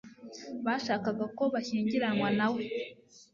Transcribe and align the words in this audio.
bashakaga 0.65 1.25
ko 1.37 1.43
bashyingiranywa 1.53 2.27
nawe 2.37 2.61